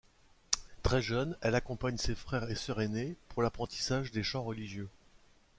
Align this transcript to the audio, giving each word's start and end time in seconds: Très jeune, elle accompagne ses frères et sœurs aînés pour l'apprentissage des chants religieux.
Très 0.81 0.99
jeune, 0.99 1.37
elle 1.41 1.53
accompagne 1.53 1.97
ses 1.97 2.15
frères 2.15 2.49
et 2.49 2.55
sœurs 2.55 2.81
aînés 2.81 3.15
pour 3.29 3.43
l'apprentissage 3.43 4.09
des 4.09 4.23
chants 4.23 4.41
religieux. 4.43 4.89